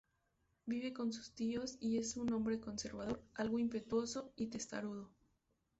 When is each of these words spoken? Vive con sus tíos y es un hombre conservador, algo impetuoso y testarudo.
Vive 0.65 0.93
con 0.93 1.13
sus 1.13 1.35
tíos 1.35 1.77
y 1.79 1.99
es 1.99 2.17
un 2.17 2.33
hombre 2.33 2.59
conservador, 2.59 3.23
algo 3.35 3.59
impetuoso 3.59 4.33
y 4.35 4.47
testarudo. 4.47 5.11